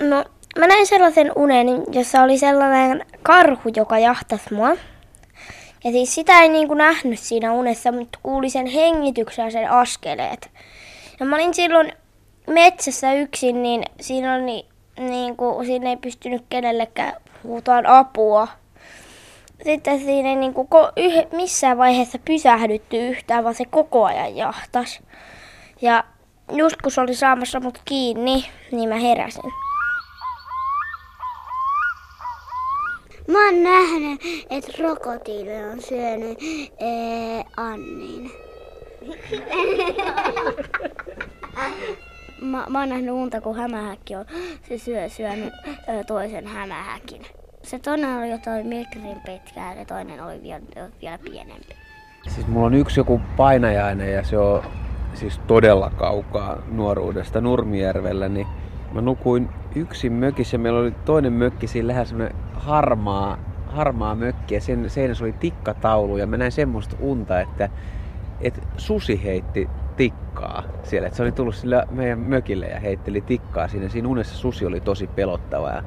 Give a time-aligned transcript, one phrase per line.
[0.00, 0.24] No,
[0.58, 4.68] mä näin sellaisen unen, jossa oli sellainen karhu, joka jahtasi mua.
[5.84, 9.70] Ja siis sitä ei niin kuin nähnyt siinä unessa, mutta kuuli sen hengityksen ja sen
[9.70, 10.50] askeleet.
[11.20, 11.92] Ja mä olin silloin
[12.46, 14.66] metsässä yksin, niin siinä oli
[14.98, 17.12] niin kuin, siinä ei pystynyt kenellekään
[17.44, 18.48] huutaan apua.
[19.64, 25.00] Sitten siinä ei niin kuin, yh, missään vaiheessa pysähdytty yhtään, vaan se koko ajan jahtas.
[25.82, 26.04] Ja
[26.52, 29.52] just kun se oli saamassa mut kiinni, niin mä heräsin.
[33.28, 36.38] Mä oon nähnyt, että krokotiili on syönyt
[36.80, 38.30] ee, Annin.
[42.40, 44.24] mä, mä oon nähnyt unta, kun hämähäkki on
[44.68, 47.22] se syö, syönyt ö, toisen hämähäkin.
[47.62, 50.62] Se toinen oli jotain metrin pitkää ja toinen oli vielä,
[51.00, 51.74] vielä pienempi.
[52.28, 54.62] Siis mulla on yksi joku painajainen ja se on
[55.14, 58.46] siis todella kaukaa nuoruudesta Nurmijärvellä, niin
[58.92, 60.58] mä nukuin yksin mökissä.
[60.58, 66.16] Meillä oli toinen mökki, siinä lähes semmoinen harmaa, harmaa mökki ja sen seinässä oli tikkataulu
[66.16, 67.68] ja mä näin semmoista unta, että,
[68.40, 71.06] että susi heitti tikkaa siellä.
[71.06, 73.88] Että se oli tullut sillä meidän mökille ja heitteli tikkaa siinä.
[73.88, 75.82] Siinä unessa susi oli tosi pelottava ja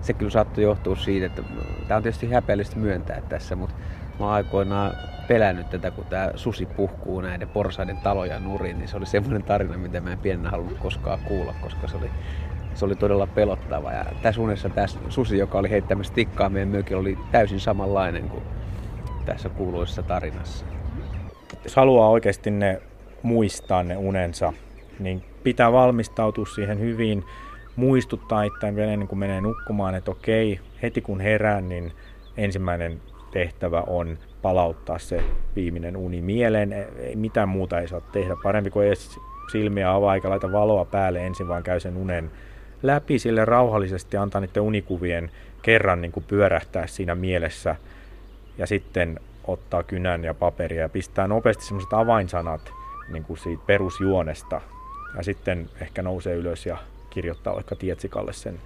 [0.00, 1.42] se kyllä saattoi johtua siitä, että
[1.88, 3.74] tämä on tietysti häpeällistä myöntää tässä, mutta
[4.18, 4.92] mä oon aikoinaan
[5.28, 9.78] pelännyt tätä, kun tämä susi puhkuu näiden porsaiden taloja nurin, niin se oli semmoinen tarina,
[9.78, 12.10] mitä mä en pienenä halunnut koskaan kuulla, koska se oli,
[12.74, 13.92] se oli todella pelottava.
[13.92, 18.42] Ja tässä unessa tämä susi, joka oli heittämässä tikkaa meidän mökillä, oli täysin samanlainen kuin
[19.24, 20.66] tässä kuuluisessa tarinassa.
[21.64, 22.82] Jos haluaa oikeasti ne
[23.22, 24.52] muistaa ne unensa,
[24.98, 27.24] niin pitää valmistautua siihen hyvin,
[27.76, 31.92] muistuttaa itseään vielä ennen kuin menee nukkumaan, että okei, heti kun herään, niin
[32.36, 35.24] ensimmäinen tehtävä on palauttaa se
[35.56, 36.72] viimeinen uni mieleen.
[36.72, 38.36] Ei, mitään muuta ei saa tehdä.
[38.42, 39.20] Parempi kuin edes
[39.52, 42.30] silmiä avaa eikä laita valoa päälle ensin, vaan käy sen unen
[42.82, 45.30] läpi sille rauhallisesti antaa niiden unikuvien
[45.62, 47.76] kerran niin kuin pyörähtää siinä mielessä
[48.58, 52.72] ja sitten ottaa kynän ja paperia ja pistää nopeasti sellaiset avainsanat
[53.12, 54.60] niin kuin siitä perusjuonesta
[55.16, 56.76] ja sitten ehkä nousee ylös ja
[57.10, 58.60] kirjoittaa vaikka Tietsikalle sen.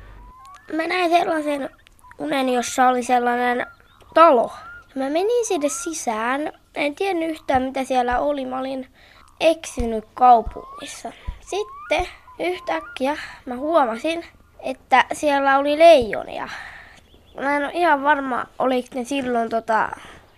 [0.73, 1.71] Mä näin sellaisen
[2.19, 3.67] unen, jossa oli sellainen
[4.15, 4.53] talo.
[4.95, 6.53] Mä menin sinne sisään.
[6.75, 8.47] En tiennyt yhtään mitä siellä oli.
[8.47, 8.87] Mä olin
[9.41, 11.12] eksynyt kaupungissa.
[11.41, 12.09] Sitten
[12.39, 14.25] yhtäkkiä mä huomasin,
[14.61, 16.49] että siellä oli leijonia.
[17.41, 19.89] Mä en ole ihan varma, oliko ne silloin tota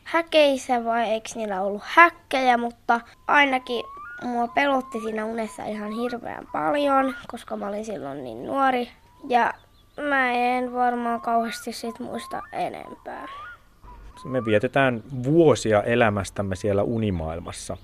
[0.05, 3.85] häkeissä vai eikö niillä ollut häkkejä, mutta ainakin
[4.23, 8.91] mua pelotti siinä unessa ihan hirveän paljon, koska mä olin silloin niin nuori.
[9.29, 9.55] Ja
[9.97, 13.29] mä en varmaan kauheasti sit muista enempää.
[14.25, 17.77] Me vietetään vuosia elämästämme siellä unimaailmassa.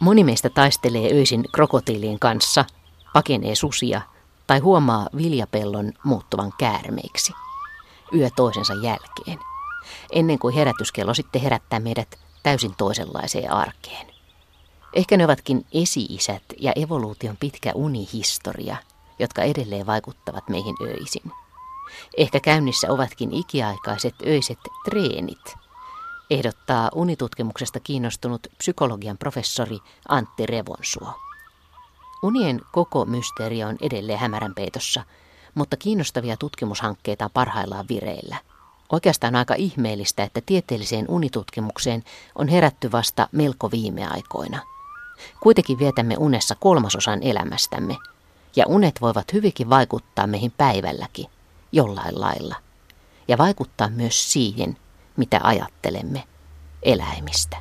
[0.00, 2.64] Moni meistä taistelee öisin krokotiilien kanssa,
[3.12, 4.00] pakenee susia
[4.46, 7.32] tai huomaa viljapellon muuttuvan käärmeiksi
[8.14, 9.38] yö toisensa jälkeen,
[10.12, 14.06] ennen kuin herätyskello sitten herättää meidät täysin toisenlaiseen arkeen.
[14.92, 18.76] Ehkä ne ovatkin esi-isät ja evoluution pitkä unihistoria,
[19.18, 21.32] jotka edelleen vaikuttavat meihin öisin.
[22.16, 25.54] Ehkä käynnissä ovatkin ikiaikaiset öiset treenit,
[26.30, 31.12] ehdottaa unitutkimuksesta kiinnostunut psykologian professori Antti Revonsuo.
[32.22, 35.04] Unien koko mysteeri on edelleen hämärän peitossa,
[35.54, 38.36] mutta kiinnostavia tutkimushankkeita on parhaillaan vireillä.
[38.92, 42.04] Oikeastaan aika ihmeellistä, että tieteelliseen unitutkimukseen
[42.34, 44.60] on herätty vasta melko viime aikoina.
[45.42, 47.96] Kuitenkin vietämme unessa kolmasosan elämästämme,
[48.56, 51.26] ja unet voivat hyvinkin vaikuttaa meihin päivälläkin,
[51.72, 52.56] jollain lailla,
[53.28, 54.76] ja vaikuttaa myös siihen,
[55.16, 56.22] mitä ajattelemme
[56.82, 57.56] eläimistä.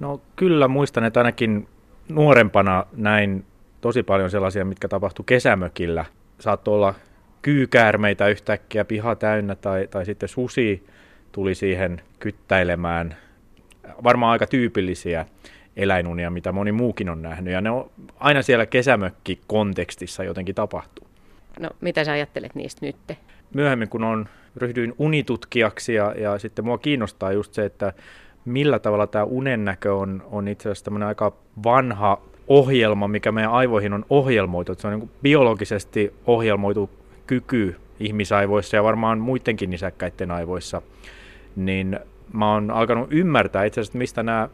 [0.00, 1.68] No kyllä muistan, että ainakin
[2.08, 3.44] nuorempana näin
[3.80, 6.04] tosi paljon sellaisia, mitkä tapahtui kesämökillä.
[6.38, 6.94] Saattoi olla
[7.42, 10.86] kyykäärmeitä yhtäkkiä piha täynnä tai, tai sitten susi
[11.32, 13.16] tuli siihen kyttäilemään.
[14.04, 15.26] Varmaan aika tyypillisiä
[15.76, 17.52] eläinunia, mitä moni muukin on nähnyt.
[17.52, 21.06] Ja ne on aina siellä kesämökki-kontekstissa jotenkin tapahtuu.
[21.60, 22.96] No, mitä sä ajattelet niistä nyt?
[23.54, 27.92] Myöhemmin, kun on, ryhdyin unitutkijaksi ja, ja sitten mua kiinnostaa just se, että
[28.44, 31.32] millä tavalla tämä unennäkö on, on itse asiassa tämmöinen aika
[31.64, 34.74] vanha ohjelma, mikä meidän aivoihin on ohjelmoitu.
[34.74, 36.90] Se on niin biologisesti ohjelmoitu
[37.26, 40.82] kyky ihmisaivoissa ja varmaan muidenkin nisäkkäiden aivoissa.
[41.56, 42.00] Niin
[42.32, 44.48] mä oon alkanut ymmärtää itse asiassa, mistä nämä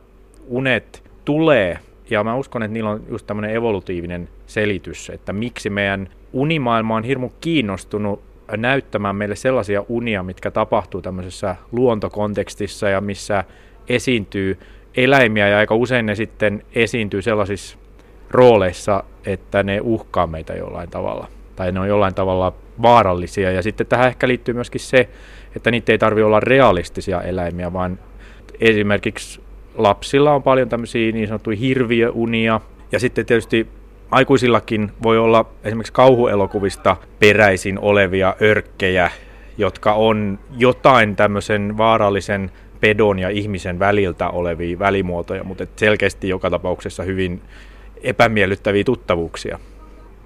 [0.46, 1.78] unet tulee.
[2.10, 7.04] Ja mä uskon, että niillä on just tämmöinen evolutiivinen selitys, että miksi meidän unimaailma on
[7.04, 8.22] hirmu kiinnostunut
[8.56, 13.44] näyttämään meille sellaisia unia, mitkä tapahtuu tämmöisessä luontokontekstissa ja missä
[13.88, 14.58] esiintyy
[14.96, 17.78] eläimiä ja aika usein ne sitten esiintyy sellaisissa
[18.30, 22.52] rooleissa, että ne uhkaa meitä jollain tavalla tai ne on jollain tavalla
[22.82, 23.50] vaarallisia.
[23.50, 25.08] Ja sitten tähän ehkä liittyy myöskin se,
[25.56, 27.98] että niitä ei tarvitse olla realistisia eläimiä, vaan
[28.60, 29.40] esimerkiksi
[29.76, 32.60] lapsilla on paljon tämmöisiä niin sanottuja hirviöunia.
[32.92, 33.66] Ja sitten tietysti
[34.10, 39.10] aikuisillakin voi olla esimerkiksi kauhuelokuvista peräisin olevia örkkejä,
[39.58, 42.50] jotka on jotain tämmöisen vaarallisen
[42.80, 47.40] pedon ja ihmisen väliltä olevia välimuotoja, mutta selkeästi joka tapauksessa hyvin
[48.02, 49.58] epämiellyttäviä tuttavuuksia.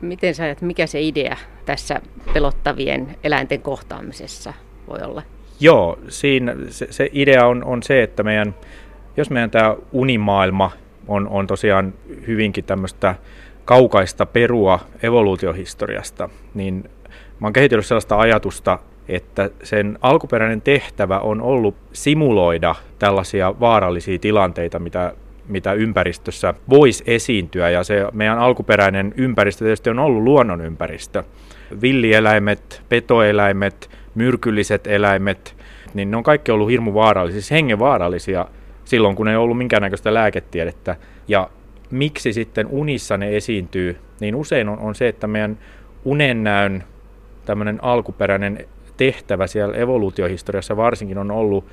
[0.01, 2.01] Miten sä ajat, mikä se idea tässä
[2.33, 4.55] pelottavien eläinten kohtaamisessa
[4.89, 5.23] voi olla?
[5.61, 8.55] Joo, siinä se, se idea on, on se, että meidän,
[9.21, 10.71] jos meidän tämä unimaailma
[11.09, 11.95] on, on tosiaan
[12.27, 13.15] hyvinkin tämmöistä
[13.65, 16.91] kaukaista perua evoluutiohistoriasta, niin
[17.41, 18.79] mä oon kehitellyt sellaista ajatusta,
[19.09, 25.15] että sen alkuperäinen tehtävä on ollut simuloida tällaisia vaarallisia tilanteita, mitä
[25.49, 27.71] mitä ympäristössä voisi esiintyä.
[27.71, 31.25] Ja se meidän alkuperäinen ympäristö tietysti on ollut luonnonympäristö.
[31.83, 35.57] Villieläimet, petoeläimet, myrkylliset eläimet,
[35.95, 38.47] niin ne on kaikki ollut hirmu vaarallisia, siis hengenvaarallisia
[38.91, 40.97] silloin, kun ei ollut minkäännäköistä lääketiedettä.
[41.29, 41.51] Ja
[41.91, 45.59] miksi sitten unissa ne esiintyy, niin usein on, on se, että meidän
[46.05, 46.85] unennäön
[47.45, 48.67] tämmöinen alkuperäinen
[48.97, 51.67] tehtävä siellä evoluutiohistoriassa varsinkin on ollut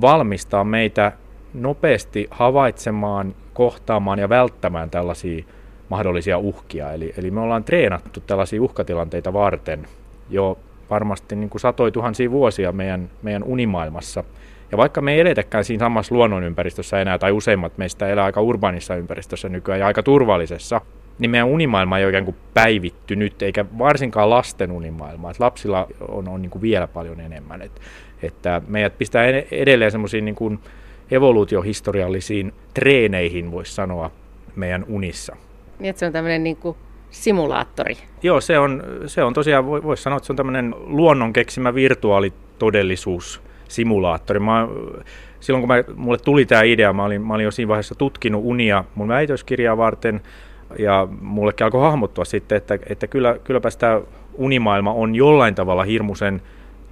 [0.00, 1.12] valmistaa meitä
[1.54, 5.44] nopeasti havaitsemaan, kohtaamaan ja välttämään tällaisia
[5.88, 6.92] mahdollisia uhkia.
[6.92, 9.86] Eli, eli me ollaan treenattu tällaisia uhkatilanteita varten
[10.30, 10.58] jo
[10.90, 14.24] varmasti niin kuin satoi tuhansia vuosia meidän, meidän unimaailmassa.
[14.72, 18.96] Ja vaikka me ei eletäkään siinä samassa luonnonympäristössä enää, tai useimmat meistä elää aika urbanissa
[18.96, 20.80] ympäristössä nykyään ja aika turvallisessa,
[21.18, 25.30] niin meidän unimaailma ei ole ikään kuin päivittynyt, eikä varsinkaan lasten unimaailma.
[25.30, 27.62] Et lapsilla on, on niin kuin vielä paljon enemmän.
[27.62, 27.80] Et,
[28.22, 30.58] että meidät pistää edelleen semmoisiin niin kuin
[31.10, 34.10] evoluutiohistoriallisiin treeneihin, voisi sanoa,
[34.56, 35.36] meidän unissa.
[35.78, 36.76] Niin, että se on tämmöinen niin kuin
[37.10, 37.96] simulaattori.
[38.22, 43.42] Joo, se on, se on tosiaan, voisi sanoa, että se on tämmöinen luonnon keksimä virtuaalitodellisuus
[43.68, 44.40] simulaattori.
[44.40, 44.68] Mä,
[45.40, 48.42] silloin kun mä, mulle tuli tämä idea, mä olin, mä olin jo siinä vaiheessa tutkinut
[48.44, 50.20] unia mun väitöskirjaa varten,
[50.78, 54.00] ja mullekin alkoi hahmottua sitten, että, että kyllä, kylläpä tämä
[54.34, 56.42] unimaailma on jollain tavalla hirmuisen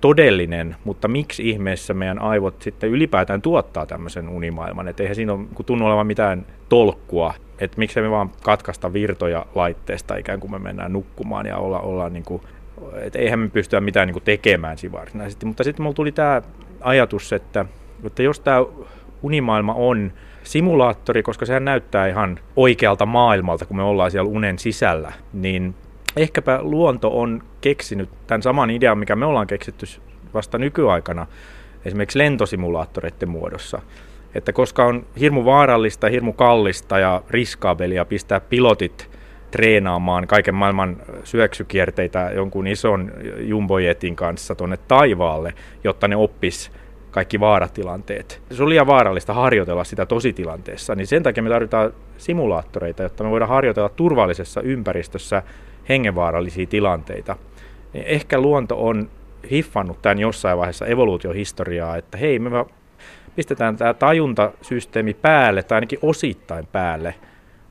[0.01, 5.47] todellinen, mutta miksi ihmeessä meidän aivot sitten ylipäätään tuottaa tämmöisen unimaailman, että eihän siinä ole
[5.67, 10.93] tunnu olevan mitään tolkkua, että miksi me vaan katkaista virtoja laitteesta ikään kuin me mennään
[10.93, 12.43] nukkumaan ja olla, ollaan niin kuin,
[13.03, 16.43] että eihän me pystyä mitään niin tekemään siinä varsinaisesti, mutta sitten mulla tuli tämä
[16.81, 17.65] ajatus, että,
[18.05, 18.65] että jos tämä
[19.23, 20.13] unimaailma on
[20.43, 25.75] simulaattori, koska sehän näyttää ihan oikealta maailmalta, kun me ollaan siellä unen sisällä, niin
[26.17, 29.87] ehkäpä luonto on keksinyt tämän saman idean, mikä me ollaan keksitty
[30.35, 31.27] vasta nykyaikana,
[31.85, 33.83] esimerkiksi lentosimulaattoreiden muodossa.
[34.35, 39.11] Että koska on hirmu vaarallista, hirmu kallista ja riskaabelia pistää pilotit
[39.53, 45.55] treenaamaan kaiken maailman syöksykierteitä jonkun ison jumbojetin kanssa tuonne taivaalle,
[45.85, 46.73] jotta ne oppis
[47.11, 48.43] kaikki vaaratilanteet.
[48.51, 53.31] Se on liian vaarallista harjoitella sitä tositilanteessa, niin sen takia me tarvitaan simulaattoreita, jotta me
[53.31, 55.43] voidaan harjoitella turvallisessa ympäristössä
[55.89, 57.37] hengenvaarallisia tilanteita.
[57.93, 59.09] Niin ehkä luonto on
[59.51, 62.51] hiffannut tämän jossain vaiheessa evoluutiohistoriaa, että hei, me
[63.37, 67.15] pistetään tämä tajuntasysteemi päälle, tai ainakin osittain päälle,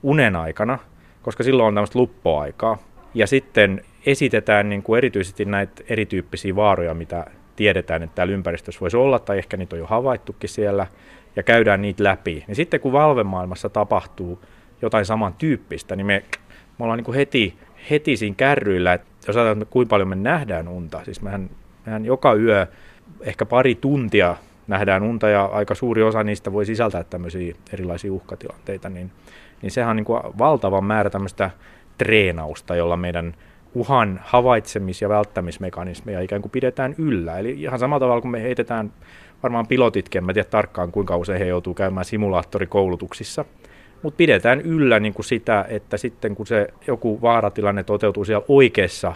[0.04, 0.80] unen aikana,
[1.22, 2.78] koska silloin on tämmöistä luppoaikaa.
[3.14, 8.98] Ja sitten esitetään niin kuin erityisesti näitä erityyppisiä vaaroja, mitä tiedetään, että täällä ympäristössä voisi
[8.98, 10.88] olla, tai ehkä niitä on jo havaittukin siellä,
[11.36, 12.44] ja käydään niitä läpi.
[12.48, 14.42] Niin sitten kun valvemaailmassa tapahtuu
[14.82, 16.24] jotain samantyyppistä, niin me,
[16.80, 17.58] me ollaan niin kuin heti
[17.90, 21.50] heti siinä kärryillä, että jos ajatellaan, että kuinka paljon me nähdään unta, siis mehän,
[21.86, 22.68] mehän joka yö
[23.22, 24.36] ehkä pari tuntia
[24.68, 29.12] nähdään unta ja aika suuri osa niistä voi sisältää tämmöisiä erilaisia uhkatilanteita, niin,
[29.62, 31.50] niin sehän on niin kuin valtava määrä tämmöistä
[31.98, 33.34] treenausta, jolla meidän
[33.74, 37.38] uhan havaitsemis- ja välttämismekanismeja ikään kuin pidetään yllä.
[37.40, 38.94] Eli ihan samalla tavalla kuin me heitetään
[39.44, 43.46] varmaan pilotitkin, en tiedä tarkkaan kuinka usein he joutuu käymään simulaattorikoulutuksissa,
[44.02, 49.14] mutta pidetään yllä niin kuin sitä, että sitten kun se joku vaaratilanne toteutuu siellä oikeassa,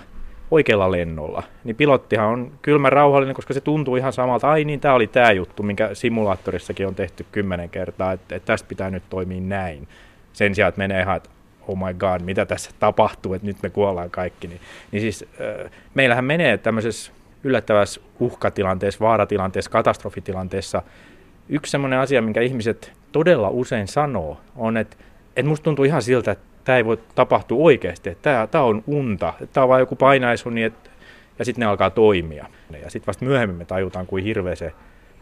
[0.51, 4.93] oikealla lennolla, niin pilottihan on kylmä rauhallinen, koska se tuntuu ihan samalta, ai niin, tämä
[4.93, 9.41] oli tämä juttu, minkä simulaattorissakin on tehty kymmenen kertaa, että, että tästä pitää nyt toimia
[9.41, 9.87] näin.
[10.35, 11.29] Sen sijaan, että menee ihan, että
[11.67, 14.47] oh my god, mitä tässä tapahtuu, että nyt me kuollaan kaikki.
[14.47, 14.61] Niin,
[14.91, 15.25] niin siis
[15.65, 17.11] äh, meillähän menee tämmöisessä
[17.43, 20.81] yllättävässä uhkatilanteessa, vaaratilanteessa, katastrofitilanteessa
[21.49, 24.97] yksi semmoinen asia, minkä ihmiset todella usein sanoo, on, että,
[25.35, 28.83] että musta tuntuu ihan siltä, että tämä ei voi tapahtua oikeasti, että tämä, tämä on
[28.87, 30.89] unta, tämä on vain joku painaisuni, että,
[31.39, 32.45] ja sitten ne alkaa toimia.
[32.83, 34.71] Ja sitten vasta myöhemmin me tajutaan, kuin hirveä se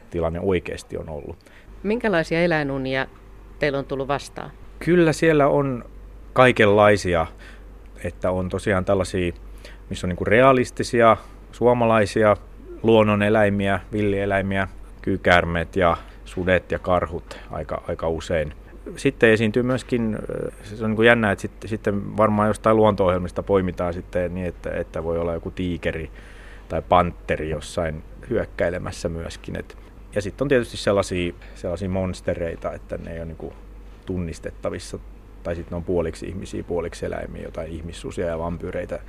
[0.10, 1.38] tilanne oikeasti on ollut.
[1.84, 3.08] Minkälaisia eläinunia
[3.60, 4.52] teillä on tullut vastaan?
[4.86, 5.86] Kyllä siellä on
[6.34, 7.28] kaikenlaisia,
[8.04, 9.34] että on tosiaan tällaisia,
[9.90, 11.18] missä on niin realistisia
[11.52, 12.38] suomalaisia
[12.84, 14.68] luonnoneläimiä, villieläimiä,
[15.02, 18.54] kyykärmet ja sudet ja karhut aika, aika usein.
[18.96, 20.18] Sitten esiintyy myöskin,
[20.64, 24.72] se on niin kuin jännä, että sitten, sitten varmaan jostain luonto-ohjelmista poimitaan sitten niin, että,
[24.72, 26.12] että voi olla joku tiikeri
[26.70, 29.60] tai panteri jossain hyökkäilemässä myöskin.
[29.60, 29.78] Et,
[30.16, 33.54] ja sitten on tietysti sellaisia, sellaisia monstereita, että ne ei ole niin kuin
[34.06, 35.00] tunnistettavissa,
[35.44, 39.00] tai sitten ne on puoliksi ihmisiä, puoliksi eläimiä, jotain ihmissusia ja vampyyreitä.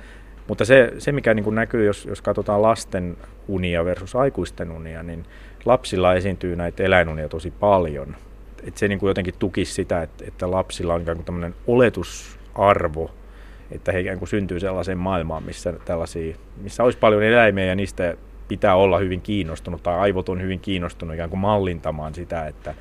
[0.47, 5.03] Mutta se, se mikä niin kuin näkyy, jos, jos katsotaan lasten unia versus aikuisten unia,
[5.03, 5.25] niin
[5.65, 8.15] lapsilla esiintyy näitä eläinunia tosi paljon.
[8.63, 13.11] Et se niin kuin jotenkin tukisi sitä, että, että lapsilla on ikään kuin tämmöinen oletusarvo,
[13.71, 18.17] että he ikään kuin syntyy sellaiseen maailmaan, missä, tällaisia, missä olisi paljon eläimiä ja niistä
[18.47, 22.73] pitää olla hyvin kiinnostunut tai aivot on hyvin kiinnostunut ikään kuin mallintamaan sitä, että,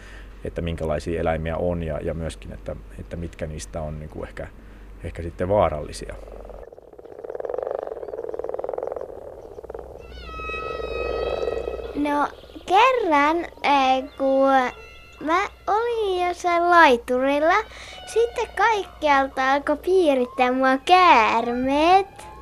[0.45, 4.49] että minkälaisia eläimiä on ja, ja myöskin, että, että mitkä niistä on niin kuin ehkä,
[5.05, 6.15] ehkä sitten vaarallisia.
[11.95, 12.29] No
[12.67, 14.51] kerran, eh, kun
[15.21, 17.55] mä olin jossain laiturilla,
[18.07, 22.34] sitten kaikkialta alkoi piirittää mua käärmeet.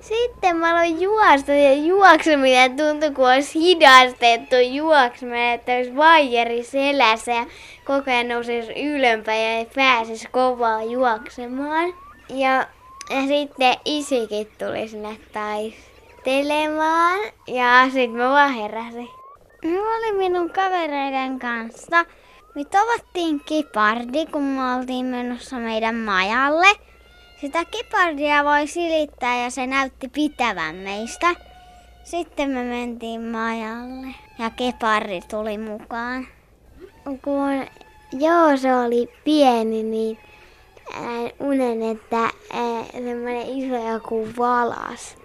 [0.00, 7.32] Sitten mä aloin juosta ja juokseminen tuntui, kun olisi hidastettu juokseminen, että olisi vaijeri selässä
[7.32, 7.46] ja
[7.84, 11.94] koko ajan nousisi ylömpäin ja ei pääsisi kovaa juoksemaan.
[12.28, 12.66] Ja,
[13.10, 19.08] ja sitten isikin tuli sinne taistelemaan ja sitten mä vaan heräsin.
[19.64, 22.04] Mä olin minun kavereiden kanssa.
[22.54, 26.89] Me tavattiin kipardi, kun me oltiin menossa meidän majalle.
[27.40, 31.34] Sitä kipardia voi silittää ja se näytti pitävän meistä.
[32.04, 36.26] Sitten me mentiin majalle ja keparri tuli mukaan.
[37.04, 37.66] Kun
[38.12, 40.18] joo, se oli pieni, niin
[41.38, 42.30] unen, että
[42.92, 45.18] semmoinen iso joku valas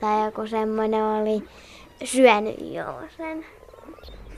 [0.00, 1.44] tai joku semmoinen oli
[2.04, 2.84] syönyt jo
[3.16, 3.44] sen.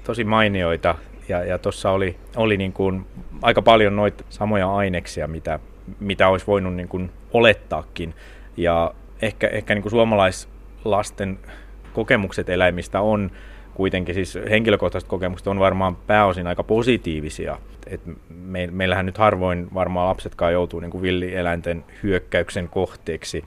[0.05, 0.95] Tosi mainioita
[1.29, 3.07] ja, ja tuossa oli, oli niin kuin
[3.43, 5.59] aika paljon noita samoja aineksia, mitä,
[6.00, 8.14] mitä olisi voinut niin kuin olettaakin.
[8.57, 11.38] Ja ehkä, ehkä niin kuin suomalaislasten
[11.93, 13.31] kokemukset eläimistä on
[13.75, 17.59] kuitenkin, siis henkilökohtaiset kokemukset on varmaan pääosin aika positiivisia.
[17.87, 23.45] Et me, meillähän nyt harvoin varmaan lapsetkaan joutuu niin kuin villieläinten hyökkäyksen kohteeksi.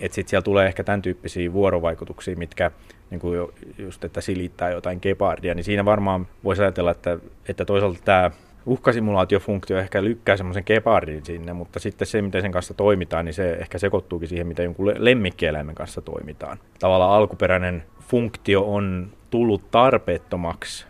[0.00, 2.70] Että sitten siellä tulee ehkä tämän tyyppisiä vuorovaikutuksia, mitkä
[3.10, 7.18] niin kuin just, että silittää jotain gepardia, niin siinä varmaan voisi ajatella, että,
[7.48, 8.30] että toisaalta tämä
[8.68, 13.52] uhkasimulaatiofunktio ehkä lykkää semmoisen gepardin sinne, mutta sitten se, miten sen kanssa toimitaan, niin se
[13.52, 16.58] ehkä sekoittuukin siihen, miten jonkun lemmikkieläimen kanssa toimitaan.
[16.78, 20.86] Tavallaan alkuperäinen funktio on tullut tarpeettomaksi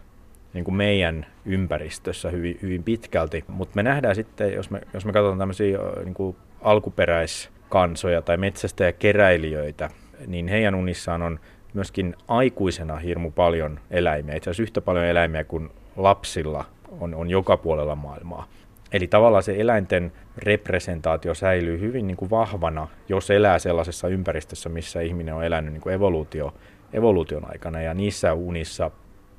[0.54, 5.12] niin kuin meidän ympäristössä hyvin, hyvin pitkälti, mutta me nähdään sitten, jos me, jos me
[5.12, 9.90] katsotaan tämmöisiä niin kuin alkuperäiskansoja tai metsästäjäkeräilijöitä,
[10.26, 11.40] niin heidän unissaan on
[11.75, 16.64] myöskin aikuisena hirmu paljon eläimiä, itse asiassa yhtä paljon eläimiä kuin lapsilla
[17.00, 18.49] on, on joka puolella maailmaa.
[18.92, 25.00] Eli tavallaan se eläinten representaatio säilyy hyvin niin kuin vahvana, jos elää sellaisessa ympäristössä, missä
[25.00, 26.54] ihminen on elänyt niin kuin evoluutio,
[26.92, 27.80] evoluution aikana.
[27.80, 28.90] Ja niissä unissa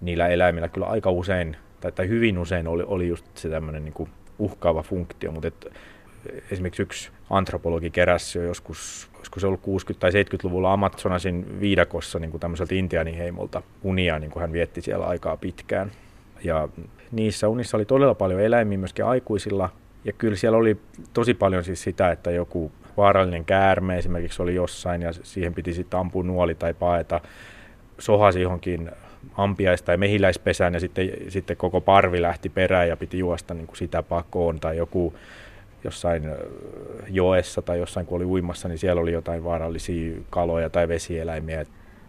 [0.02, 3.94] niillä eläimillä kyllä aika usein, tai, tai hyvin usein oli, oli just se tämmöinen niin
[3.94, 5.32] kuin uhkaava funktio.
[5.32, 5.68] Mutta et,
[6.52, 9.62] esimerkiksi yksi antropologi keräsi jo joskus, olisiko se ollut
[9.94, 15.06] 60- tai 70-luvulla Amazonasin viidakossa niin kuin tämmöiseltä intiaaniheimolta unia, niin kuin hän vietti siellä
[15.06, 15.92] aikaa pitkään.
[16.44, 16.70] Ja
[17.12, 19.70] niissä unissa oli todella paljon eläimiä myöskin aikuisilla.
[20.06, 20.78] Ja kyllä siellä oli
[21.14, 26.00] tosi paljon siis sitä, että joku vaarallinen käärme esimerkiksi oli jossain ja siihen piti sitten
[26.00, 27.22] ampua nuoli tai paeta.
[28.00, 28.92] Sohasi johonkin
[29.38, 33.78] ampiais- tai mehiläispesään ja sitten, sitten koko parvi lähti perään ja piti juosta niin kuin
[33.78, 34.60] sitä pakoon.
[34.60, 35.14] Tai joku
[35.84, 36.24] jossain
[37.10, 41.66] joessa tai jossain kun oli uimassa, niin siellä oli jotain vaarallisia kaloja tai vesieläimiä.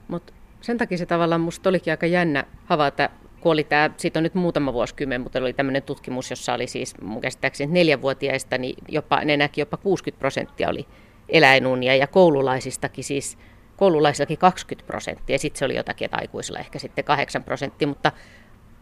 [0.09, 3.11] Mutta sen takia se tavallaan musta olikin aika jännä havaita
[3.41, 7.01] kun oli tämä, siitä on nyt muutama vuosikymmen, mutta oli tämmöinen tutkimus, jossa oli siis
[7.01, 10.87] mun käsittääkseni neljänvuotiaista, niin jopa, ne näki jopa 60 prosenttia oli
[11.29, 13.39] eläinunia ja koululaisistakin siis
[13.77, 18.13] koululaisillakin 20 prosenttia, sitten se oli jotakin, että aikuisilla ehkä sitten 8 prosenttia, mutta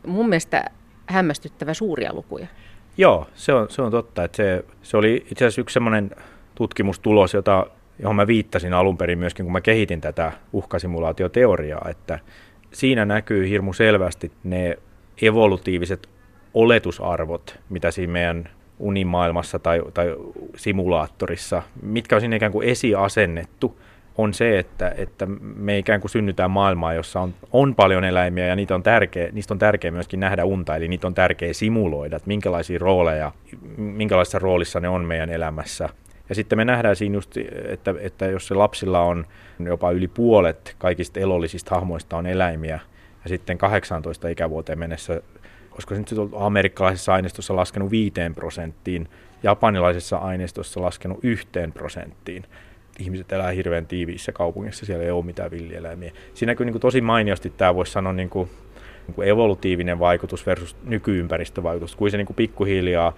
[0.07, 0.65] mun mielestä
[1.07, 2.47] hämmästyttävä suuria lukuja.
[2.97, 4.25] Joo, se on, se on totta.
[4.25, 6.11] Että se, se oli itse asiassa yksi semmoinen
[6.55, 7.67] tutkimustulos, jota,
[7.99, 12.19] johon mä viittasin alun perin myöskin, kun mä kehitin tätä uhkasimulaatioteoriaa, että
[12.73, 14.79] siinä näkyy hirmu selvästi ne
[15.23, 16.09] evolutiiviset
[16.55, 18.49] oletusarvot, mitä siinä meidän
[18.79, 20.17] unimaailmassa tai, tai
[20.57, 23.81] simulaattorissa, mitkä on sinne ikään kuin esiasennettu,
[24.19, 28.57] on se, että, että me ikään kuin synnytään maailmaa, jossa on, on paljon eläimiä ja
[28.57, 32.29] niitä on tärkeä, niistä on tärkeää myöskin nähdä unta, eli niitä on tärkeää simuloida, että
[32.29, 33.33] minkälaisia rooleja,
[33.77, 35.89] minkälaisessa roolissa ne on meidän elämässä.
[36.29, 39.27] Ja sitten me nähdään siinä just, että, että jos se lapsilla on
[39.59, 42.81] jopa yli puolet kaikista elollisista hahmoista on eläimiä,
[43.25, 45.23] ja sitten 18 ikävuoteen mennessä,
[45.73, 49.09] olisiko se nyt amerikkalaisessa aineistossa laskenut 5 prosenttiin,
[49.43, 52.45] japanilaisessa aineistossa laskenut yhteen prosenttiin.
[52.99, 56.13] Ihmiset elää hirveän tiiviissä kaupungissa, siellä ei ole mitään villieläimiä.
[56.35, 58.51] Siinä näkyy niin kuin tosi mainiosti tämä voisi sanoa niin kuin,
[59.07, 63.13] niin kuin evolutiivinen vaikutus versus nykyympäristövaikutus, kuin se niin kuin pikkuhiljaa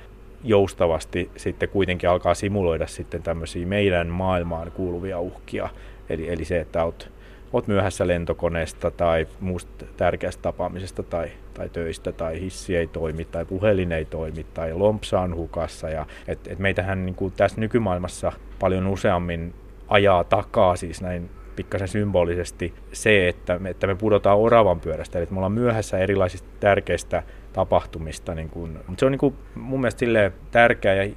[0.45, 5.69] joustavasti sitten kuitenkin alkaa simuloida sitten tämmöisiä meidän maailmaan kuuluvia uhkia.
[6.11, 7.11] Eli, eli se, että olet,
[7.53, 13.45] olet myöhässä lentokoneesta tai muusta tärkeästä tapaamisesta tai, tai töistä tai hissi ei toimi tai
[13.45, 15.89] puhelin ei toimi tai lompsa on hukassa.
[15.89, 19.55] Ja, et, et meitähän niin kuin tässä nykymaailmassa paljon useammin
[19.89, 25.23] ajaa takaa siis näin pikkasen symbolisesti se, että me, että me pudotaan oravan pyörästä, eli
[25.23, 28.35] että me ollaan myöhässä erilaisista tärkeistä tapahtumista.
[28.35, 30.07] Niin kun, mutta se on niin kuin mun mielestä
[30.51, 31.11] tärkeä ja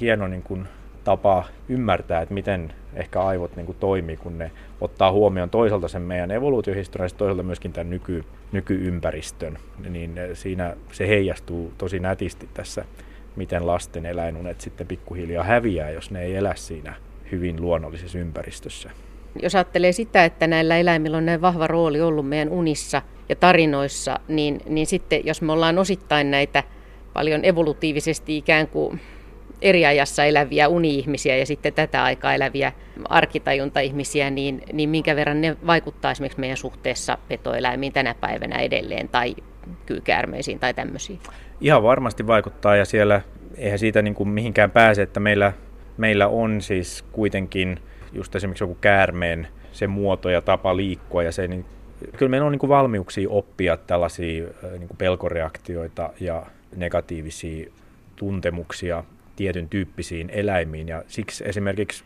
[0.00, 0.68] hieno niin kun
[1.04, 6.02] tapa ymmärtää, että miten ehkä aivot niin kuin toimii, kun ne ottaa huomioon toisaalta sen
[6.02, 9.58] meidän evoluutiohistorian toisaalta myöskin tämän nyky, nykyympäristön.
[9.88, 12.84] Niin siinä se heijastuu tosi nätisti tässä,
[13.36, 16.94] miten lasten eläinunet sitten pikkuhiljaa häviää, jos ne ei elä siinä
[17.32, 18.90] hyvin luonnollisessa ympäristössä.
[19.42, 24.20] Jos ajattelee sitä, että näillä eläimillä on näin vahva rooli ollut meidän unissa ja tarinoissa,
[24.28, 26.62] niin, niin sitten jos me ollaan osittain näitä
[27.12, 29.00] paljon evolutiivisesti ikään kuin
[29.62, 32.72] eri ajassa eläviä uni-ihmisiä ja sitten tätä aikaa eläviä
[33.08, 39.34] arkitajunta-ihmisiä, niin, niin minkä verran ne vaikuttaa esimerkiksi meidän suhteessa petoeläimiin tänä päivänä edelleen tai
[39.86, 41.18] kyykäärmeisiin tai tämmöisiin?
[41.60, 43.20] Ihan varmasti vaikuttaa ja siellä
[43.56, 45.52] eihän siitä niin kuin mihinkään pääse, että meillä,
[45.96, 47.80] meillä on siis kuitenkin
[48.12, 51.64] just esimerkiksi joku käärmeen se muoto ja tapa liikkua ja se, niin
[52.16, 57.70] kyllä meillä on niin kuin valmiuksia oppia tällaisia niin kuin pelkoreaktioita ja negatiivisia
[58.16, 59.04] tuntemuksia
[59.36, 60.88] tietyn tyyppisiin eläimiin.
[60.88, 62.04] Ja siksi esimerkiksi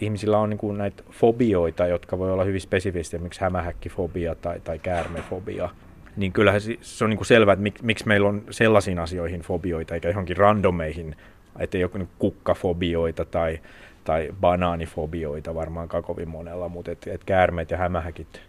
[0.00, 4.78] ihmisillä on niin kuin näitä fobioita, jotka voi olla hyvin spesifisti, esimerkiksi hämähäkkifobia tai, tai
[4.78, 5.68] käärmefobia.
[6.16, 9.94] Niin kyllähän se on niin kuin selvää, että mik, miksi meillä on sellaisiin asioihin fobioita,
[9.94, 11.16] eikä johonkin randomeihin,
[11.58, 13.60] että ei ole niin kukkafobioita tai,
[14.04, 18.40] tai banaanifobioita varmaan kovin monella, mutta et, et käärmeet ja hämähäkit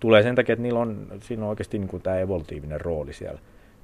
[0.00, 3.38] tulee sen takia, että niillä on, siinä on oikeasti niin kuin tämä evolutiivinen rooli siellä,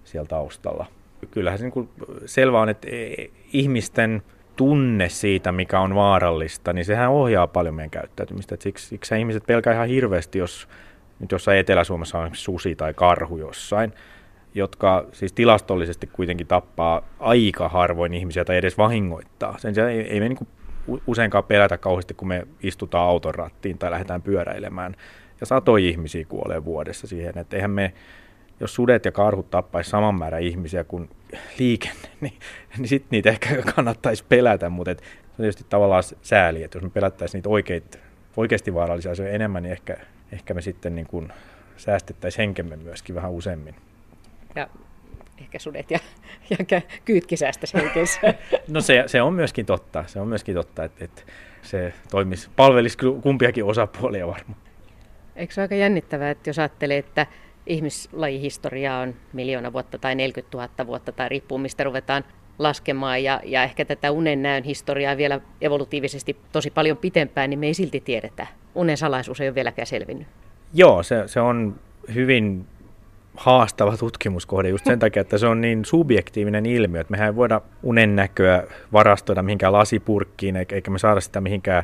[0.05, 0.87] siellä taustalla.
[1.31, 1.89] Kyllähän se niin kuin
[2.27, 3.15] selvä on, että e,
[3.53, 4.23] ihmisten
[4.57, 8.55] tunne siitä, mikä on vaarallista, niin sehän ohjaa paljon meidän käyttäytymistä.
[8.55, 10.69] Et siksi, siksi ihmiset pelkää ihan hirveästi, jos
[11.21, 13.93] nyt jossain Etelä-Suomessa on susi tai karhu jossain,
[14.55, 19.59] jotka siis tilastollisesti kuitenkin tappaa aika harvoin ihmisiä tai edes vahingoittaa.
[19.59, 20.49] Sen sijaan ei, ei me niin
[21.07, 24.97] useinkaan pelätä kauheasti, kun me istutaan auton rattiin tai lähdetään pyöräilemään
[25.43, 27.93] ja satoja ihmisiä kuolee vuodessa siihen, että eihän me,
[28.61, 31.11] jos sudet ja karhut tappaisi saman määrän ihmisiä kuin
[31.59, 32.35] liikenne, niin,
[32.79, 36.83] niin sitten niitä ehkä kannattaisi pelätä, mutta et, se on tietysti tavallaan sääli, että jos
[36.83, 37.99] me pelättäisiin niitä oikeit,
[38.37, 39.97] oikeasti vaarallisia asioita enemmän, niin ehkä,
[40.33, 41.33] ehkä me sitten niin kuin
[41.77, 43.75] säästettäisiin henkemme myöskin vähän useammin.
[44.55, 44.69] Ja
[45.39, 45.99] ehkä sudet ja,
[46.51, 48.21] ja kyytkin säästäisi henkensä.
[48.69, 51.23] no se, se on myöskin totta, se on myöskin totta, että, että
[51.63, 54.72] se toimisi, palvelisi kumpiakin osapuolia varmaan.
[55.37, 57.27] Eikö se ole aika jännittävää, että jos ajattelee, että
[57.67, 62.25] ihmislajihistoria on miljoona vuotta tai 40 000 vuotta tai riippuu mistä ruvetaan
[62.59, 67.67] laskemaan ja, ja ehkä tätä unen näön historiaa vielä evolutiivisesti tosi paljon pitempään, niin me
[67.67, 68.47] ei silti tiedetä.
[68.75, 70.27] Unen salaisuus ei ole vieläkään selvinnyt.
[70.75, 71.75] Joo, se, se on
[72.15, 72.67] hyvin
[73.37, 77.61] haastava tutkimuskohde just sen takia, että se on niin subjektiivinen ilmiö, että mehän ei voida
[77.83, 81.83] unen näköä varastoida mihinkään lasipurkkiin, eikä me saada sitä mihinkään,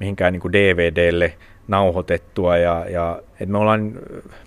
[0.00, 1.34] mihinkään niin kuin DVDlle
[1.68, 3.92] nauhoitettua ja, ja että me ollaan,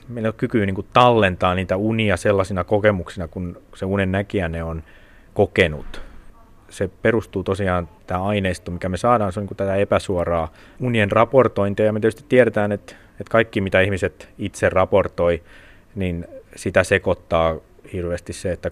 [0.08, 4.64] meillä on kyky niin kuin tallentaa niitä unia sellaisina kokemuksina, kun se unen näkijä ne
[4.64, 4.84] on
[5.34, 6.02] kokenut.
[6.70, 11.12] Se perustuu tosiaan tämä aineisto, mikä me saadaan, se on niin kuin tätä epäsuoraa unien
[11.12, 15.44] raportointia ja me tietysti tiedetään, että, että kaikki mitä ihmiset itse raportoi,
[15.96, 16.26] niin
[16.56, 17.56] sitä sekoittaa
[17.94, 18.72] hirveästi se, että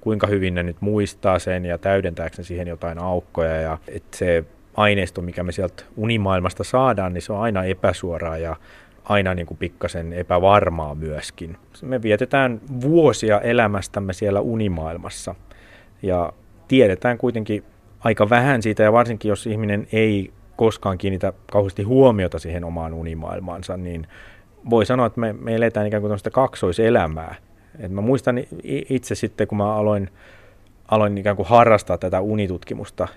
[0.00, 4.44] kuinka hyvin ne nyt muistaa sen ja täydentääkö siihen jotain aukkoja ja että se
[4.78, 8.56] aineisto, mikä me sieltä unimaailmasta saadaan, niin se on aina epäsuoraa ja
[9.04, 11.56] aina niin kuin pikkasen epävarmaa myöskin.
[11.82, 15.34] Me vietetään vuosia elämästämme siellä unimaailmassa
[16.02, 16.32] ja
[16.68, 17.64] tiedetään kuitenkin
[18.00, 23.76] aika vähän siitä ja varsinkin jos ihminen ei koskaan kiinnitä kauheasti huomiota siihen omaan unimaailmaansa,
[23.76, 24.06] niin
[24.70, 27.34] voi sanoa, että me, me eletään ikään kuin kaksoiselämää.
[27.78, 28.38] Et mä muistan
[28.88, 30.10] itse sitten, kun mä aloin,
[30.88, 33.08] aloin ikään kuin harrastaa tätä unitutkimusta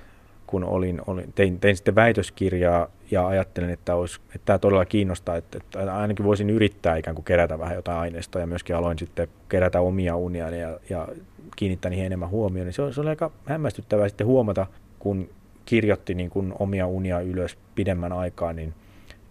[0.51, 5.35] kun olin, olin tein, tein sitten väitöskirjaa ja ajattelin, että, olisi, että tämä todella kiinnostaa,
[5.35, 9.27] että, että ainakin voisin yrittää ikään kuin kerätä vähän jotain aineistoa ja myöskin aloin sitten
[9.49, 11.07] kerätä omia unia ja, ja
[11.55, 14.67] kiinnittää niihin enemmän huomioon, niin se oli, se oli aika hämmästyttävää sitten huomata,
[14.99, 15.29] kun
[15.65, 18.73] kirjoitti niin kuin omia unia ylös pidemmän aikaa, niin,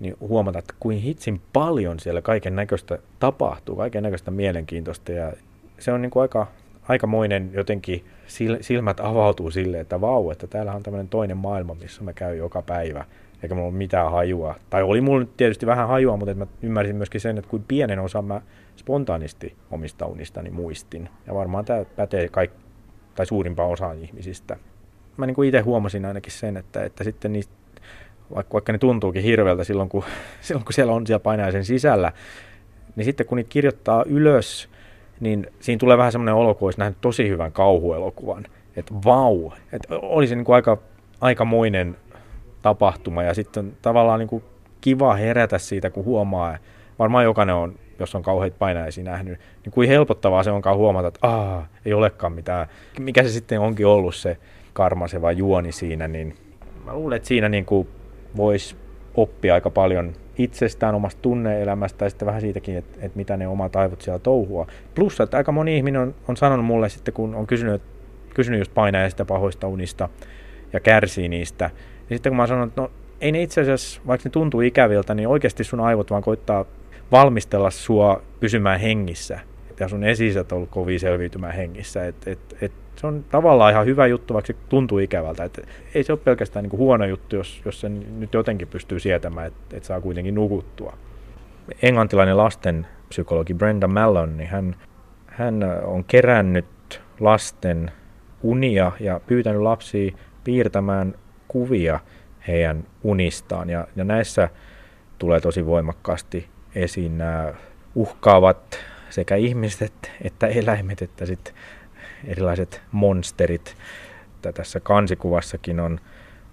[0.01, 5.13] niin huomata, että kuin hitsin paljon siellä kaiken näköistä tapahtuu, kaiken näköistä mielenkiintoista.
[5.13, 5.33] Ja
[5.79, 6.47] se on niin kuin aika,
[6.89, 8.05] aikamoinen jotenkin
[8.61, 12.63] silmät avautuu sille, että vau, että täällä on tämmöinen toinen maailma, missä mä käyn joka
[12.63, 13.05] päivä,
[13.43, 14.55] eikä mulla ole mitään hajua.
[14.71, 17.99] Tai oli mulla nyt tietysti vähän hajua, mutta mä ymmärsin myöskin sen, että kuin pienen
[17.99, 18.41] osan mä
[18.77, 21.09] spontaanisti omista unistani muistin.
[21.27, 22.51] Ja varmaan tämä pätee kaik-
[23.15, 24.57] tai suurimpaan osaan ihmisistä.
[25.17, 27.55] Mä niin kuin itse huomasin ainakin sen, että, että sitten niistä,
[28.35, 30.05] vaikka, vaikka ne tuntuukin hirveältä silloin kun,
[30.41, 32.13] silloin, kun siellä on siellä painajaisen sisällä,
[32.97, 34.69] niin sitten kun niitä kirjoittaa ylös,
[35.21, 38.47] niin siinä tulee vähän semmoinen olo, kun olisi nähnyt tosi hyvän kauhuelokuvan.
[38.77, 40.79] Että vau, että olisi niin kuin aika,
[41.21, 41.97] aikamoinen
[42.63, 44.45] tapahtuma ja sitten tavallaan niin kuin
[44.81, 46.59] kiva herätä siitä, kun huomaa,
[46.99, 51.29] varmaan jokainen on, jos on kauheita painajaisia nähnyt, niin kuin helpottavaa se onkaan huomata, että
[51.29, 52.67] Aa, ei olekaan mitään,
[52.99, 54.37] mikä se sitten onkin ollut se
[54.73, 56.37] karmaseva juoni siinä, niin
[56.85, 57.89] mä luulen, että siinä niin kuin
[58.37, 58.77] voisi
[59.15, 63.77] oppia aika paljon itsestään, omasta tunneelämästä ja sitten vähän siitäkin, että, että mitä ne omat
[63.77, 64.67] aivot siellä touhua.
[64.95, 67.83] Plus, että aika moni ihminen on, on sanonut mulle sitten, kun on kysynyt,
[68.35, 70.09] kysynyt just painajaisista pahoista unista
[70.73, 71.71] ja kärsii niistä,
[72.09, 75.15] niin sitten kun mä sanon, että no ei ne itse asiassa, vaikka ne tuntuu ikäviltä,
[75.15, 76.65] niin oikeasti sun aivot vaan koittaa
[77.13, 79.41] valmistella sua pysymään hengissä.
[79.81, 82.07] Ja sun esi on ollut kovin selviytymään hengissä.
[82.07, 85.45] Et, et, et, se on tavallaan ihan hyvä juttu, vaikka se tuntuu ikävältä.
[85.45, 89.01] Et ei se ole pelkästään niin kuin huono juttu, jos, jos sen nyt jotenkin pystyy
[89.01, 90.97] sietämään, että et saa kuitenkin nukuttua.
[91.83, 94.77] Englantilainen lasten psykologi Brenda Mallon, niin hän,
[95.27, 97.93] hän on kerännyt lasten
[98.43, 100.13] unia ja pyytänyt lapsia
[100.45, 101.15] piirtämään
[101.49, 102.01] kuvia
[102.49, 103.71] heidän unistaan.
[103.71, 104.49] Ja, ja näissä
[105.19, 107.55] tulee tosi voimakkaasti esiin nämä
[107.95, 108.79] uhkaavat
[109.11, 111.55] sekä ihmiset että eläimet, että sitten
[112.25, 113.77] erilaiset monsterit.
[114.55, 116.01] Tässä kansikuvassakin on,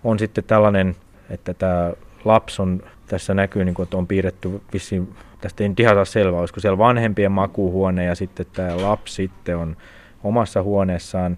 [0.04, 0.96] on sitten tällainen,
[1.30, 1.94] että tämä
[2.26, 6.06] lapsi on, tässä näkyy, niin kuin, että on piirretty vissiin, tästä ei nyt ihan saa
[6.06, 9.78] selvää, olisiko siellä vanhempien makuuhuone ja sitten tämä lapsi sitten on
[10.24, 11.38] omassa huoneessaan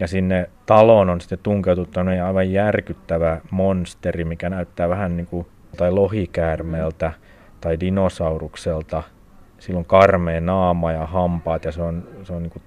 [0.00, 1.94] ja sinne taloon on sitten tunkeutunut
[2.26, 7.12] aivan järkyttävä monsteri, mikä näyttää vähän niin kuin tai lohikäärmeeltä
[7.60, 9.02] tai dinosaurukselta.
[9.58, 12.62] Sillä on karmea naama ja hampaat ja se on, se on niin kuin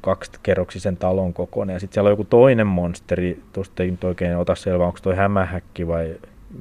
[0.00, 1.74] kaksikerroksisen talon kokoinen.
[1.74, 5.16] Ja sitten siellä on joku toinen monsteri, tuosta ei nyt oikein ota selvää, onko toi
[5.16, 6.16] hämähäkki vai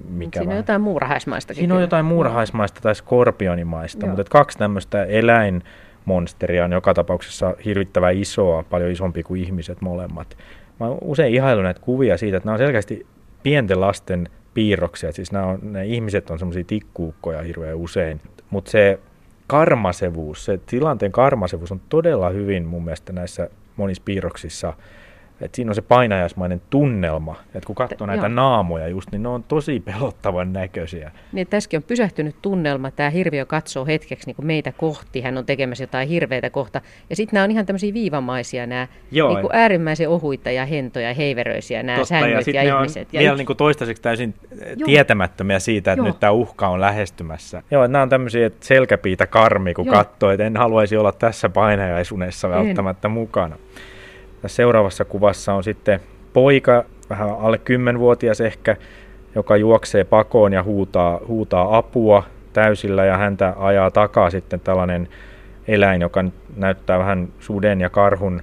[0.10, 1.54] mikä Siinä on jotain muurahaismaista.
[1.54, 4.16] Siinä on jotain muurahaismaista tai skorpionimaista, Joo.
[4.16, 5.64] mutta kaksi tämmöistä eläin
[6.06, 10.38] monsteria on joka tapauksessa hirvittävän isoa, paljon isompi kuin ihmiset molemmat.
[10.80, 13.06] Mä oon usein ihaillut näitä kuvia siitä, että nämä on selkeästi
[13.44, 15.12] pienten lasten piirroksia.
[15.12, 18.22] Siis nämä on, ne ihmiset on semmoisia tikkuukkoja hirveän usein.
[18.50, 19.00] Mutta se
[19.48, 24.74] karmasevuus, se tilanteen karmasevuus on todella hyvin mun mielestä näissä monissa piirroksissa–
[25.42, 28.36] et siinä on se painajaismainen tunnelma, että kun katsoo näitä Joo.
[28.36, 31.12] naamoja just, niin ne on tosi pelottavan näköisiä.
[31.32, 35.46] Niin, tässäkin on pysähtynyt tunnelma, tämä hirviö katsoo hetkeksi niin kuin meitä kohti, hän on
[35.46, 36.82] tekemässä jotain hirveitä kohta.
[37.10, 41.14] Ja sitten nämä on ihan tämmöisiä viivamaisia, nämä Joo, niin kuin äärimmäisen ohuita ja hentoja,
[41.14, 43.14] heiveröisiä, nämä Totta, sängyt ja, ja ihmiset.
[43.14, 43.40] ja vielä yksi...
[43.40, 44.86] niin kuin toistaiseksi täysin Joo.
[44.86, 46.08] tietämättömiä siitä, että Joo.
[46.08, 47.64] nyt tämä uhka on lähestymässä.
[47.72, 53.08] Joo, nämä on tämmöisiä selkäpiitä karmi, kun katsoo, että en haluaisi olla tässä painajaisunessa välttämättä
[53.08, 53.12] en.
[53.12, 53.58] mukana.
[54.42, 56.00] Tässä seuraavassa kuvassa on sitten
[56.34, 57.60] poika, vähän alle
[57.96, 58.76] 10-vuotias ehkä,
[59.36, 62.24] joka juoksee pakoon ja huutaa, huutaa apua
[62.54, 65.08] täysillä ja häntä ajaa takaa sitten tällainen
[65.68, 66.24] eläin, joka
[66.56, 68.42] näyttää vähän suden ja karhun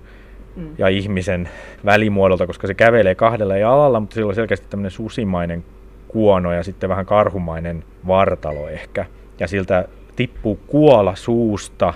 [0.57, 0.69] mm.
[0.79, 1.49] ja ihmisen
[1.85, 5.65] välimuodolta, koska se kävelee kahdella jalalla, mutta sillä on selkeästi tämmöinen susimainen
[6.09, 9.07] kuono ja sitten vähän karhumainen vartalo ehkä.
[9.41, 11.95] Ja siltä tippuu kuola suusta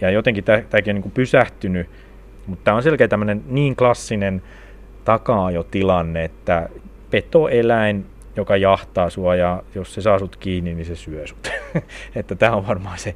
[0.00, 1.88] ja jotenkin tämäkin on niin pysähtynyt
[2.48, 4.42] mutta tämä on selkeä tämmöinen niin klassinen
[5.04, 6.68] takaa jo tilanne, että
[7.10, 8.06] petoeläin,
[8.36, 11.50] joka jahtaa sua ja jos se saa sut kiinni, niin se syö sut.
[12.16, 13.14] että tämä on varmaan se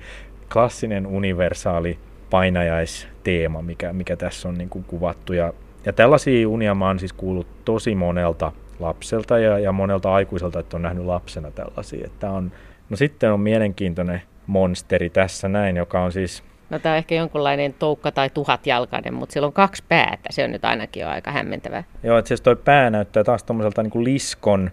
[0.52, 1.98] klassinen universaali
[2.30, 5.32] painajaisteema, mikä, mikä tässä on niin kuin kuvattu.
[5.32, 5.52] Ja,
[5.86, 10.76] ja tällaisia unia mä oon siis kuullut tosi monelta lapselta ja, ja monelta aikuiselta, että
[10.76, 12.06] on nähnyt lapsena tällaisia.
[12.06, 12.52] Että on,
[12.90, 17.74] no sitten on mielenkiintoinen monsteri tässä näin, joka on siis No tämä on ehkä jonkunlainen
[17.74, 20.28] toukka tai tuhatjalkainen, mutta sillä on kaksi päätä.
[20.30, 21.84] Se on nyt ainakin jo aika hämmentävää.
[22.02, 24.70] Joo, että siis toi pää näyttää taas tuommoiselta niin liskon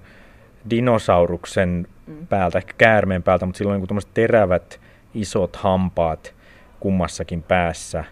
[0.70, 2.28] dinosauruksen mm.
[2.28, 4.80] päältä, ehkä käärmeen päältä, mutta sillä on niin terävät
[5.14, 6.34] isot hampaat
[6.80, 8.04] kummassakin päässä.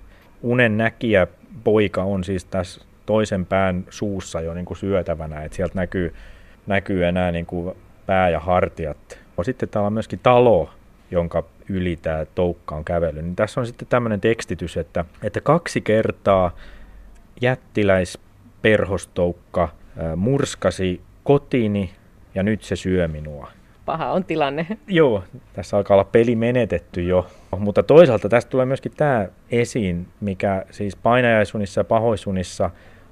[0.42, 1.28] Unen näkijä
[1.64, 6.14] poika on siis tässä toisen pään suussa jo niin kuin syötävänä, että sieltä näkyy,
[6.68, 9.20] näkyy enää niin kuin pää ja hartiat.
[9.42, 10.70] Sitten täällä on myöskin talo,
[11.12, 13.24] jonka yli tämä toukka on kävellyt.
[13.24, 16.56] Niin tässä on sitten tämmöinen tekstitys, että, että kaksi kertaa
[17.42, 19.70] jättiläisperhostoukka
[20.16, 21.92] murskasi kotini
[22.36, 23.52] ja nyt se syö minua.
[23.86, 24.68] Paha on tilanne.
[24.88, 27.28] Joo, tässä alkaa olla peli menetetty jo.
[27.58, 32.70] Mutta toisaalta tästä tulee myöskin tämä esiin, mikä siis painajaisunissa ja pahoisunissa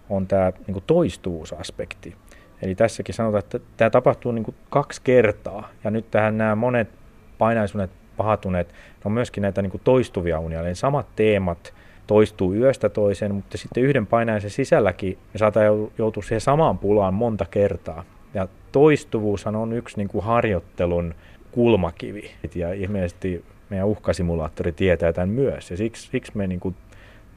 [0.10, 2.15] on tämä niin toistuvuusaspekti.
[2.62, 5.70] Eli tässäkin sanotaan, että tämä tapahtuu niin kaksi kertaa.
[5.84, 6.89] Ja nyt tähän nämä monet
[7.38, 10.62] painaisunet, pahatuneet, ne on myöskin näitä niin kuin toistuvia unia.
[10.62, 11.73] Eli samat teemat
[12.08, 15.63] toistuu yöstä toiseen, mutta sitten yhden painajaisen sisälläkin me saattaa
[15.97, 18.04] joutua siihen samaan pulaan monta kertaa.
[18.34, 21.15] Ja toistuvuushan on yksi niin kuin harjoittelun
[21.51, 22.32] kulmakivi.
[22.56, 25.71] Ja ilmeisesti meidän uhkasimulaattori tietää tämän myös.
[25.71, 26.75] Ja siksi, siksi me niin kuin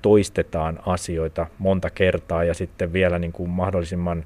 [0.03, 4.25] toistetaan asioita monta kertaa ja sitten vielä niin kuin mahdollisimman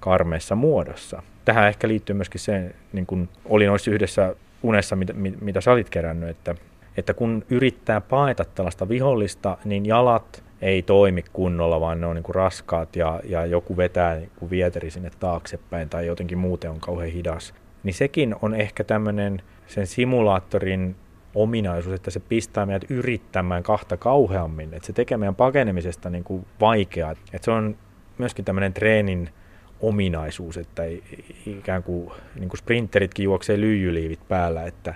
[0.00, 1.22] karmeessa muodossa.
[1.44, 5.90] Tähän ehkä liittyy myöskin se, niin kuin oli noissa yhdessä unessa, mitä, mitä sä olit
[5.90, 6.54] kerännyt, että,
[6.96, 12.22] että kun yrittää paeta tällaista vihollista, niin jalat ei toimi kunnolla, vaan ne on niin
[12.22, 16.80] kuin raskaat ja, ja joku vetää niin kuin vieteri sinne taaksepäin tai jotenkin muuten on
[16.80, 17.54] kauhean hidas.
[17.82, 20.96] Niin sekin on ehkä tämmöinen sen simulaattorin
[21.34, 26.46] ominaisuus, että se pistää meidät yrittämään kahta kauheammin, että se tekee meidän pakenemisesta niin kuin
[26.60, 27.10] vaikeaa.
[27.10, 27.76] Että se on
[28.18, 29.28] myöskin tämmöinen treenin
[29.82, 30.82] ominaisuus, että
[31.46, 34.94] ikään kuin, niin kuin sprinteritkin juoksee lyijyliivit päällä, että,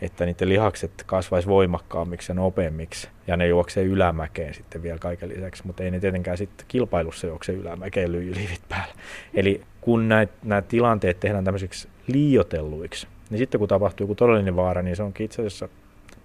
[0.00, 5.66] että niiden lihakset kasvaisi voimakkaammiksi ja nopeammiksi ja ne juoksee ylämäkeen sitten vielä kaiken lisäksi,
[5.66, 8.94] mutta ei ne tietenkään sitten kilpailussa juokse ylämäkeen lyijyliivit päällä.
[9.34, 14.82] Eli kun näitä, nämä tilanteet tehdään tämmöisiksi liiotelluiksi, niin sitten kun tapahtuu joku todellinen vaara,
[14.82, 15.68] niin se onkin itse asiassa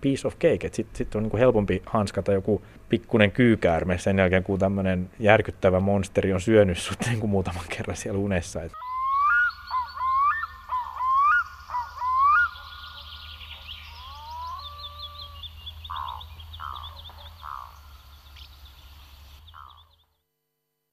[0.01, 0.69] piece of cake.
[0.71, 5.79] Sitten sit on niin kuin helpompi hanskata joku pikkunen kyykäärme sen jälkeen, kun tämmöinen järkyttävä
[5.79, 8.63] monsteri on syönyt sut niin kuin muutaman kerran siellä unessa.
[8.63, 8.71] Et